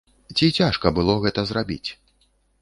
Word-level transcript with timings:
Ці 0.37 0.47
цяжка 0.59 0.91
было 0.99 1.17
гэта 1.27 1.45
зрабіць? 1.51 1.89